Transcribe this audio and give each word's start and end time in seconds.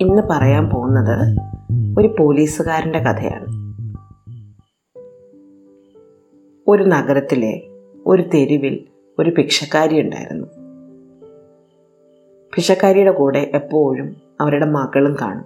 ഇന്ന് 0.00 0.22
പറയാൻ 0.30 0.70
പോകുന്നത് 0.70 1.36
ഒരു 2.00 2.14
പോലീസുകാരന്റെ 2.18 2.98
കഥയാണ്. 2.98 3.46
ഒരു 6.70 6.82
നഗരത്തിലെ 6.82 7.62
ഒരു 8.06 8.22
തെരുവിൽ 8.34 8.84
ഒരു 9.18 9.30
ഭിക്ഷക്കാരി 9.30 10.00
ഉണ്ടായിരുന്നു. 10.00 10.46
ഭിക്ഷക്കാരിയുടെ 12.56 13.10
കൂടെ 13.10 13.50
എപ്പോഴും 13.54 14.16
അവരുടെ 14.40 14.66
മകളും 14.66 15.16
കാണും. 15.20 15.44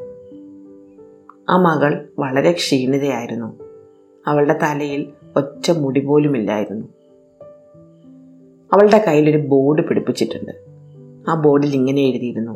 ആ 1.48 1.56
മകൾ 1.56 2.08
വളരെ 2.18 2.52
ക്ഷീണിതയായിരുന്നു. 2.52 3.58
അവളുടെ 4.26 4.58
തലയിൽ 4.62 5.12
ഒറ്റ 5.36 5.70
മുടി 5.70 6.00
പോലുമില്ലായിരുന്നു. 6.00 6.86
അവളുടെ 8.72 9.04
കയ്യിലൊരു 9.06 9.38
ബോർഡ് 9.38 9.88
പിടിപ്പിച്ചിട്ടുണ്ട്. 9.88 10.69
ആ 11.28 11.34
ബോർഡിൽ 11.34 11.74
ഇങ്ങനെ 11.74 12.00
എഴുതിയിരുന്നു. 12.00 12.52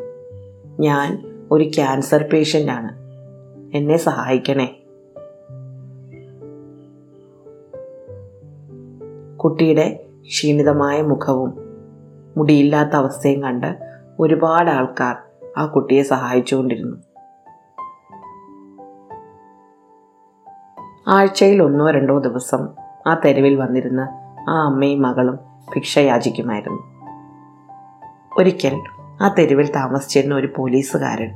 ഞാൻ 0.80 1.30
ഒരു 1.50 1.64
ക്യാൻസർ 1.64 2.22
ആണ് 2.70 2.90
എന്നെ 3.76 3.96
സഹായിക്കണേ. 3.96 4.80
കുട്ടിയുടെ 9.36 10.06
ക്ഷീണിതമായ 10.22 11.02
മുഖവും 11.02 11.54
മുടിയില്ലാത്ത 12.36 12.90
അവസ്ഥയും 12.90 13.42
കണ്ട് 13.42 13.78
ഒരുപാട് 14.20 14.70
ആൾക്കാർ 14.70 15.16
ആ 15.58 15.66
കുട്ടിയെ 15.66 16.02
സഹായിച്ചുകൊണ്ടിരുന്നു. 16.02 16.96
ആഴ്ചയിൽ 21.08 21.62
ഒന്നോ 21.62 21.90
രണ്ടോ 21.90 22.18
ദിവസം 22.18 22.68
ആ 23.06 23.20
തെരുവിൽ 23.24 23.56
വന്നിരുന്ന 23.56 24.00
ആ 24.48 24.64
അമ്മയും 24.64 25.02
മകളും 25.02 25.38
ഭിക്ഷ 25.74 25.98
യാചിക്കുമായിരുന്നു 25.98 26.93
ഒരിക്കൽ 28.38 28.80
ആ 29.20 29.34
തെരുവിൽ 29.38 29.72
താമസിച്ചിരുന്ന 29.72 30.34
ഒരു 30.34 30.48
പോലീസുകാരൻ 30.56 31.30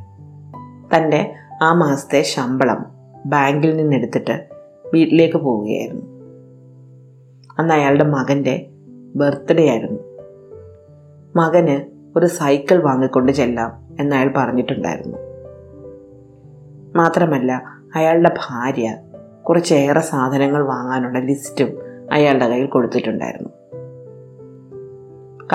തന്റെ 0.97 1.34
ആ 1.62 1.73
മാസത്തെ 1.73 2.23
ശമ്പളം 2.23 2.87
ബാങ്കിൽ 3.27 3.77
നിന്നെടുത്തിട്ട് 3.77 4.49
വീട്ടിലേക്ക് 4.95 5.37
പോവുകയായിരുന്നു. 5.37 6.07
അന്ന് 7.59 7.74
അയാളുടെ 7.74 8.04
മകന്റെ 8.04 8.66
ബർത്ത്ഡേ 9.16 9.69
ആയിരുന്നു. 9.69 10.01
മകന് 11.37 11.85
ഒരു 12.19 12.26
സൈക്കിൾ 12.26 12.82
വാങ്ങിക്കൊണ്ട് 12.82 13.32
ചെല്ലാം 13.32 13.96
എന്ന് 14.01 14.16
അയാൾ 14.16 14.32
പറഞ്ഞിട്ടുണ്ടായിരുന്നു. 14.37 15.19
മാത്രമല്ല 16.96 17.63
അയാളുടെ 17.95 18.29
ഭാര്യ 18.29 18.96
കുറച്ചേറെ 19.49 20.01
സാധനങ്ങൾ 20.01 20.63
വാങ്ങാനുള്ള 20.63 21.19
ലിസ്റ്റും 21.19 21.79
അയാളുടെ 22.13 22.49
കയ്യിൽ 22.49 22.66
കൊടുത്തിട്ടുണ്ടായിരുന്നു. 22.66 23.51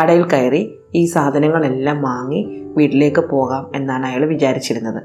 കടയിൽ 0.02 0.28
കയറി 0.28 0.80
ഈ 0.96 1.06
സാധനങ്ങളെല്ലാം 1.06 2.02
വാങ്ങി 2.02 2.64
വീട്ടിലേക്ക് 2.78 3.22
പോകാം 3.30 3.72
എന്നാണ് 3.76 4.06
അയാൾ 4.06 4.26
വിചാരിച്ചിരുന്നത്. 4.26 5.04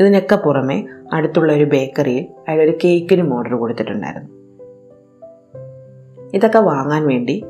ഇതിനൊക്കെ 0.00 0.36
പുറമെ 0.36 0.84
അടുത്തുള്ള 1.12 1.52
ഒരു 1.52 1.64
ബേക്കറിയിൽ 1.64 2.26
അയാൾ 2.48 2.62
ഒരു 2.62 2.78
കേക്കിനും 2.84 3.34
ഓർഡർ 3.34 3.54
കൊടുത്തിട്ടുണ്ടായിരുന്നു. 3.54 4.30
ഇതൊക്കെ 6.34 6.58
വാങ്ങാൻ 6.58 7.06
വേണ്ടി 7.06 7.44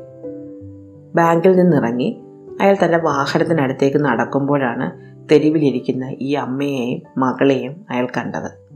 ബാങ്കിൽ 1.15 1.55
നിന്നിറങ്ങി 1.55 2.21
അയാൾ 2.61 2.77
തന്റെ 2.85 2.97
വാഹനത്തിനടുത്തേക്ക് 2.97 3.97
നടക്കുമ്പോഴാണ് 3.97 4.85
തെരുവിലിരിക്കുന്ന 5.31 6.15
ഈ 6.21 6.33
അമ്മയെയും 6.33 7.01
മകളെയും 7.17 7.85
അയാൾ 7.89 8.07
കണ്ടത്. 8.17 8.67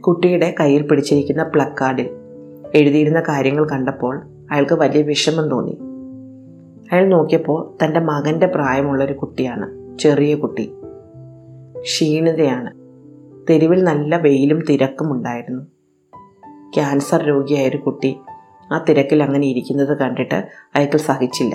കുട്ടിയുടെ 0.00 0.54
കയ്യിൽ 0.60 0.82
പിടിച്ചിരിക്കുന്ന 0.82 1.42
പ്ലക്കാർഡിൽ 1.42 2.27
എഴുതിയിരുന്ന 2.74 3.20
കാര്യങ്ങൾ 3.20 3.68
കണ്ടപ്പോൾ 3.68 4.22
അയാൾക്ക് 4.50 4.74
വലിയ 4.74 5.02
വിഷമം 5.02 5.48
തോന്നി. 5.48 5.78
അയാൾ 6.92 7.06
നോക്കിയപ്പോൾ 7.06 7.84
തന്റെ 7.84 8.00
മകന്റെ 8.00 8.46
പ്രായമുള്ളൊരു 8.46 9.12
കുട്ടിയാണ് 9.12 9.98
ചെറിയ 9.98 10.34
കുട്ടി. 10.34 10.74
ക്ഷീണിതയാണ്. 11.80 12.78
തെരുവിൽ 13.50 13.84
നല്ല 13.84 14.16
വെയിലും 14.16 14.62
തിരക്കും 14.70 15.12
ഉണ്ടായിരുന്നു. 15.12 15.62
ക്യാൻസർ 16.74 17.22
രോഗിയായ 17.22 17.68
ഒരു 17.68 17.76
കുട്ടി 17.76 18.18
ആ 18.72 18.84
തിരക്കിൽ 18.88 19.22
അങ്ങനെ 19.22 19.46
ഇരിക്കുന്നത് 19.46 19.98
കണ്ടിട്ട് 19.98 20.48
അയാൾക്ക് 20.76 20.96
സഹിച്ചില്ല. 20.96 21.54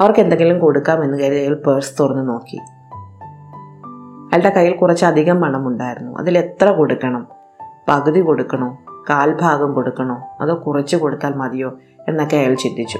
അവർക്ക് 0.00 0.20
എന്തെങ്കിലും 0.20 0.58
കൊടുക്കാമെന്ന് 0.58 1.18
കരുതി 1.18 1.38
അയാൾ 1.38 1.54
പേഴ്സ് 1.54 2.00
തുറന്ന് 2.00 2.28
നോക്കി. 2.28 2.56
അയാളുടെ 4.26 4.48
കയ്യിൽ 4.48 4.76
കുറച്ചധികം 4.76 5.40
പണമുണ്ടായിരുന്നു. 5.40 6.18
അതിൽ 6.18 6.38
എത്ര 6.38 6.70
കൊടുക്കണം? 6.70 7.28
പകുതി 7.88 8.20
കൊടുക്കണോ? 8.20 8.78
കാൽഭാഗം 9.10 9.74
കൊടുക്കണോ? 9.74 10.18
അതോ 10.40 10.62
കുറച്ച് 10.66 10.96
കൊടുത്താൽ 10.96 11.34
മതിയോ? 11.34 11.78
എന്നൊക്കെ 12.08 12.36
അയാൾ 12.36 12.54
ചിന്തിച്ചു. 12.54 12.98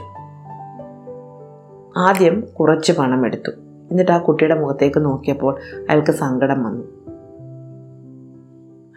ആദ്യം 1.98 2.40
കുറച്ച് 2.40 2.92
പണം 2.92 3.26
എടുത്തു. 3.26 3.50
എന്നിട്ട് 3.90 4.12
ആ 4.12 4.18
കുട്ടിയുടെ 4.18 4.60
മുഖത്തേക്ക് 4.60 5.04
നോക്കിയപ്പോൾ 5.04 5.58
അയാൾക്ക് 5.90 6.12
സങ്കടം 6.12 6.64
വന്നു. 6.64 6.84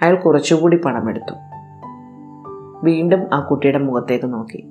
അയാൾ 0.02 0.16
കുറച്ചുകൂടി 0.16 0.78
പണം 0.78 1.10
എടുത്തു. 1.10 1.34
വീണ്ടും 2.84 3.28
ആ 3.34 3.40
കുട്ടിയുടെ 3.40 3.78
മുഖത്തേക്ക് 3.78 4.34
നോക്കി. 4.34 4.68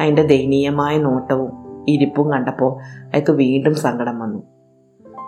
അതിന്റെ 0.00 0.26
ദയനീയമായ 0.26 0.98
നോട്ടവും 0.98 1.52
ഇരിപ്പും 1.88 2.32
കണ്ടപ്പോൾ 2.32 2.82
അയാൾക്ക് 2.82 3.32
വീണ്ടും 3.32 3.74
സങ്കടം 3.74 4.18
വന്നു. 4.18 4.42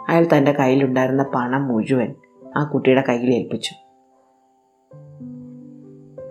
അയാൾ 0.09 0.27
തന്റെ 0.37 0.53
കയ്യിലുണ്ടായിരുന്ന 0.53 1.25
പണം 1.35 1.69
മുഴുവൻ 1.69 2.15
ആ 2.57 2.65
കുട്ടിയുടെ 2.65 3.05
കയ്യിൽ 3.09 3.35
ഏൽപ്പിച്ചു. 3.35 3.84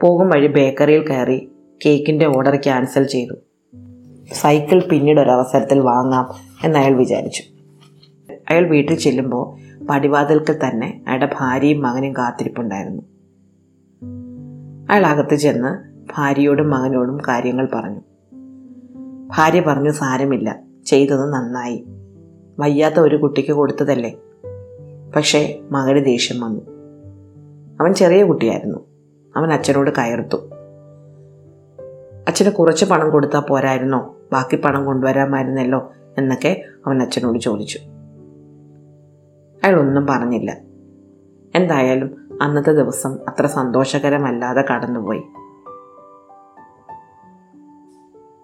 പോകും 0.03 0.29
വഴി 0.29 0.47
ബേക്കറിയിൽ 0.47 1.07
കയറി 1.07 1.51
കേക്കിന്റെ 1.85 2.25
ഓർഡർ 2.25 2.55
ക്യാൻസൽ 2.55 3.03
ചെയ്തു. 3.03 3.33
സൈക്കിൾ 4.33 4.79
പിന്നീട് 4.79 5.21
ഒരു 5.21 5.29
അവസരത്തിൽ 5.29 5.79
വാങ്ങാം 5.79 6.29
എന്ന് 6.63 6.79
അയാൾ 6.79 6.97
വിചാരിച്ചു. 6.97 7.43
അയാൾ 8.49 8.69
വീട്ടിൽ 8.69 8.95
ചെല്ലുമ്പോൾ 8.95 9.57
പടിവാതിൽക്കൽ 9.85 10.59
തന്നെ 10.67 11.03
അയാളുടെ 11.07 11.29
ഭാര്യയും 11.39 11.81
മകനും 11.81 12.13
കാത്തിരിപ്പുണ്ടായിരുന്നു. 12.13 13.03
അയാൾ 14.89 15.05
അകത്ത് 15.05 15.35
ചെന്ന് 15.35 15.93
ഭാര്യയോടും 16.17 16.69
മകനോടും 16.69 17.17
കാര്യങ്ങൾ 17.27 17.69
പറഞ്ഞു. 17.75 17.99
ഭാര്യ 19.37 19.61
പറഞ്ഞു 19.61 19.91
സാരമില്ല 19.91 20.59
ചെയ്തത് 20.85 21.33
നന്നായി. 21.33 21.85
വയ്യാത്ത 22.59 22.99
ഒരു 22.99 23.15
കുട്ടിക്ക് 23.15 23.51
കൊടുത്തതല്ലേ? 23.51 24.15
പക്ഷേ 25.15 25.59
മകന് 25.71 26.05
ദേഷ്യം 26.05 26.41
വന്നു. 26.41 26.61
അവൻ 27.81 27.93
ചെറിയ 27.93 28.23
കുട്ടിയായിരുന്നു. 28.23 28.92
അവൻ 29.35 29.53
അച്ഛനോട് 29.53 29.89
കയർത്തു. 29.89 30.37
അച്ഛന് 32.27 32.51
കുറച്ച് 32.51 32.85
പണം 32.85 33.09
കൊടുത്താൽ 33.09 33.39
പോരായിരുന്നോ? 33.39 34.15
ബാക്കി 34.31 34.55
പണം 34.55 34.85
കൊണ്ടുവരാമായിരുന്നല്ലോ 34.85 35.91
എന്നൊക്കെ 36.17 36.63
അവൻ 36.85 37.01
അച്ഛനോട് 37.01 37.39
ചോദിച്ചു. 37.39 37.79
അയാൾ 39.63 39.79
ഒന്നും 39.79 40.07
പറഞ്ഞില്ല. 40.07 40.57
എന്തായാലും 41.55 42.39
അന്നത്തെ 42.41 42.71
ദിവസം 42.71 43.17
അത്ര 43.27 43.45
സന്തോഷകരമല്ലാതെ 43.45 44.61
കടന്നുപോയി. 44.61 45.23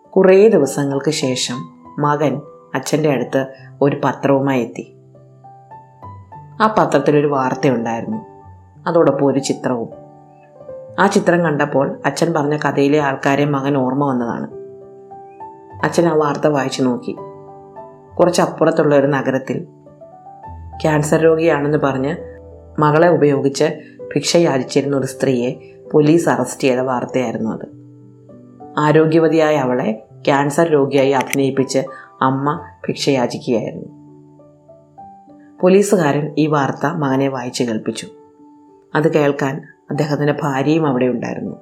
കുറേ 0.10 0.48
ദിവസങ്ങൾക്ക് 0.48 1.12
ശേഷം 1.12 1.56
മകൻ 2.00 2.42
അച്ഛന്റെ 2.76 3.10
അടുത്ത് 3.10 3.48
ഒരു 3.82 4.02
പത്രവുമായി 4.04 4.62
എത്തി. 4.62 4.96
ആ 6.62 6.76
പത്രത്തിലൊരു 6.78 7.28
വാർത്തയുണ്ടായിരുന്നു. 7.28 8.18
അതോടൊപ്പം 8.90 9.26
ഒരു 9.26 9.40
ചിത്രവും. 9.40 9.99
ആ 11.00 11.08
ചിത്രം 11.08 11.44
കണ്ടപ്പോൾ 11.44 12.02
അച്ഛൻ 12.06 12.34
പറഞ്ഞ 12.34 12.58
കഥയിലെ 12.58 13.00
ആൾക്കാരെ 13.00 13.46
മകൻ 13.46 13.78
ഓർമ്മ 13.78 14.06
വന്നതാണ്. 14.06 14.48
അച്ഛൻ 15.84 16.08
ആ 16.08 16.16
വാർത്ത 16.16 16.48
വായിച്ചു 16.48 16.84
നോക്കി. 16.84 17.18
കുറച്ചപ്പുറത്തുള്ള 18.20 18.96
ഒരു 18.96 19.08
നഗരത്തിൽ. 19.08 19.68
ക്യാൻസർ 20.82 21.18
രോഗിയാണെന്ന് 21.18 21.78
പറഞ്ഞ് 21.78 22.16
മകളെ 22.80 23.10
ഉപയോഗിച്ച് 23.10 23.80
ഭിക്ഷ 24.16 24.36
യാചിച്ചിരുന്ന 24.36 24.98
ഒരു 24.98 25.06
സ്ത്രീയെ 25.06 25.56
പോലീസ് 25.94 26.30
അറസ്റ്റ് 26.30 26.62
ചെയ്ത 26.62 26.80
വാർത്തയായിരുന്നു 26.80 27.50
അത്. 27.50 27.80
ആരോഗ്യവതിയായ 28.78 29.56
അവളെ 29.56 30.04
ക്യാൻസർ 30.26 30.68
രോഗിയായി 30.68 31.12
അഭിനയിപ്പിച്ച് 31.12 31.80
അമ്മ 32.22 32.66
ഭിക്ഷ 32.88 33.10
യാചിക്കുകയായിരുന്നു 33.10 34.00
പോലീസുകാരൻ 35.62 36.36
ഈ 36.38 36.48
വാർത്ത 36.48 36.86
മകനെ 36.86 37.28
വായിച്ചു 37.28 37.64
കേൾപ്പിച്ചു. 37.64 38.08
അത് 38.96 39.14
കേൾക്കാൻ 39.14 39.62
അദ്ദേഹത്തിന്റെ 39.90 40.36
ഭാര്യയും 40.44 40.88
അവിടെ 40.88 41.06
ഉണ്ടായിരുന്നു. 41.06 41.56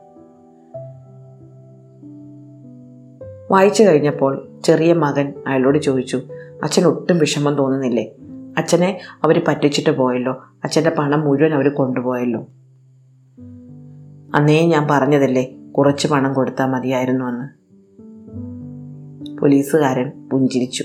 വായിച്ചു 3.52 3.84
കഴിഞ്ഞപ്പോൾ 3.84 4.48
ചെറിയ 4.66 4.94
മകൻ 4.94 5.34
അയാളോട് 5.48 5.78
ചോദിച്ചു 5.78 6.22
അച്ഛൻ 6.64 6.84
ഒട്ടും 6.84 7.18
വിഷമം 7.18 7.56
തോന്നുന്നില്ലേ? 7.56 8.12
അച്ഛനെ 8.58 9.00
അവർ 9.24 9.44
പറ്റിച്ചിട്ട് 9.48 9.90
പോയല്ലോ. 9.90 10.44
അച്ഛന്റെ 10.64 10.90
പണം 10.90 11.22
മുഴുവൻ 11.22 11.54
അവർ 11.54 11.70
കൊണ്ടുപോയല്ലോ. 11.70 12.42
അന്നേ 14.36 14.68
ഞാൻ 14.68 14.88
പറഞ്ഞതല്ലേ 14.92 15.56
കുറച്ച് 15.78 16.08
പണം 16.08 16.34
കൊടുത്താൽ 16.34 16.66
മതിയായിരുന്നു 16.66 17.26
എന്ന്. 17.26 17.58
പോലീസുകാരൻ 19.40 20.30
പുഞ്ചിരിച്ചു. 20.30 20.84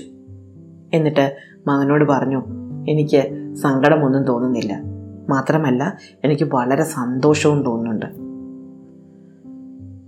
എന്നിട്ട് 0.93 1.35
മകനോട് 1.67 2.03
പറഞ്ഞു 2.03 2.43
എനിക്ക് 2.89 3.53
സങ്കടമൊന്നും 3.55 4.23
തോന്നുന്നില്ല. 4.23 4.92
മാത്രമല്ല 5.29 5.97
എനിക്ക് 6.23 6.43
വളരെ 6.43 6.83
സന്തോഷവും 6.83 7.63
തോന്നുന്നുണ്ട്. 7.63 8.05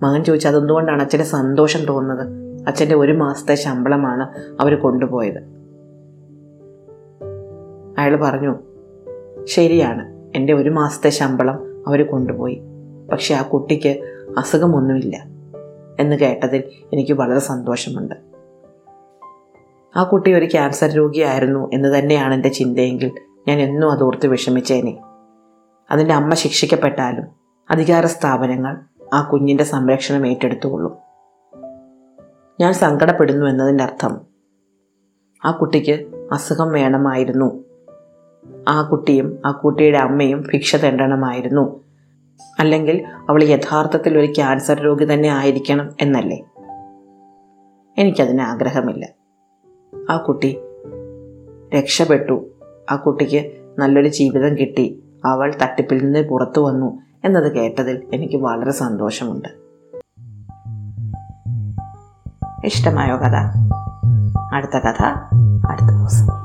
മകൻ 0.05 0.23
ചോദിച്ചു 0.23 0.47
അതെന്തുകൊണ്ടാണ് 0.47 1.01
അച്ഛന് 1.01 1.23
സന്തോഷം 1.23 1.85
തോന്നുന്നത്? 1.85 2.27
അച്ഛന്റെ 2.67 2.95
ഒരു 2.95 3.11
മാസത്തെ 3.11 3.55
ശമ്പളമാണ് 3.55 4.23
അവർ 4.61 4.75
കൊണ്ടുപോയത്. 4.75 5.55
അയാൾ 7.97 8.15
പറഞ്ഞു 8.15 8.55
ശരിയാണ് 9.43 10.31
എന്റെ 10.35 10.53
ഒരു 10.53 10.69
മാസത്തെ 10.69 11.09
ശമ്പളം 11.09 11.83
അവർ 11.87 12.07
കൊണ്ടുപോയി. 12.07 12.61
പക്ഷെ 13.11 13.35
ആ 13.35 13.41
കുട്ടിക്ക് 13.41 14.21
അസുഖമൊന്നുമില്ല. 14.37 15.25
എന്ന് 15.99 16.15
കേട്ടതിൽ 16.15 16.63
എനിക്ക് 16.93 17.11
വളരെ 17.11 17.39
സന്തോഷമുണ്ട്. 17.39 18.15
ആ 19.95 20.03
കുട്ടി 20.03 20.33
ഒരു 20.33 20.45
ക്യാൻസർ 20.45 20.89
രോഗിയായിരുന്നു 20.89 21.69
എന്ന് 21.73 21.99
തന്നെയാണ് 21.99 22.33
എന്റെ 22.33 22.49
ചിന്തയെങ്കിൽ 22.49 23.11
ഞാൻ 23.47 23.59
എന്നും 23.59 23.91
അതോർത്ത് 23.91 24.27
വിഷമിച്ചേനെ. 24.27 24.97
അതിന്റെ 25.91 26.13
അമ്മ 26.13 26.33
ശിക്ഷിക്കപ്പെട്ടാലും 26.33 27.23
അധികാര 27.69 28.05
സ്ഥാപനങ്ങൾ 28.05 28.77
ആ 29.13 29.21
കുഞ്ഞിന്റെ 29.21 29.63
സംരക്ഷണം 29.63 30.27
ഏറ്റെടുത്തുകൊള്ളും. 30.27 30.97
ഞാൻ 32.59 32.73
സങ്കടപ്പെടുന്നു 32.73 33.45
എന്നതിന്റെ 33.45 33.83
അർത്ഥം 33.83 34.21
ആ 35.45 35.51
കുട്ടിക്ക് 35.51 36.27
അസുഖം 36.31 36.71
വേണമായിരുന്നു. 36.71 37.63
ആ 38.67 38.81
കുട്ടിയും 38.81 39.39
ആ 39.45 39.51
കുട്ടിയുടെ 39.51 39.97
അമ്മയും 39.97 40.41
ഭിക്ഷ 40.41 40.75
തെണ്ടണമായിരുന്നു 40.75 41.83
അല്ലെങ്കിൽ 42.59 43.05
അവൾ 43.29 43.43
യഥാർത്ഥത്തിൽ 43.43 44.17
ഒരു 44.17 44.31
ക്യാൻസർ 44.31 44.79
രോഗി 44.79 45.13
തന്നെ 45.13 45.29
ആയിരിക്കണം 45.29 45.95
എന്നല്ലേ? 46.01 46.43
എനിക്കതിന് 47.97 48.41
ആഗ്രഹമില്ല. 48.41 49.09
ആ 50.09 50.17
കുട്ടി 50.17 50.57
രക്ഷപ്പെട്ടു. 51.73 52.54
ആ 52.91 52.95
കുട്ടിക്ക് 52.95 53.71
നല്ലൊരു 53.79 54.07
ജീവിതം 54.07 54.57
കിട്ടി. 54.57 55.03
അവൾ 55.25 55.55
തട്ടിപ്പിൽ 55.61 56.05
നിന്ന് 56.05 56.29
പുറത്തു 56.29 56.61
വന്നു 56.61 56.99
എന്നത് 57.23 57.55
കേട്ടതിൽ 57.55 58.03
എനിക്ക് 58.13 58.35
വളരെ 58.35 58.71
സന്തോഷമുണ്ട്. 58.71 59.49
ഇഷ്ടമായോ 62.65 63.17
കഥ? 63.17 63.35
അടുത്ത 64.53 64.77
കഥ 64.77 65.03
അടുത്ത 65.69 65.87
ദിവസം. 65.87 66.44